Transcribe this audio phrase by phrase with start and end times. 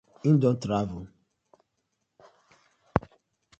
[0.23, 1.05] Him don travel.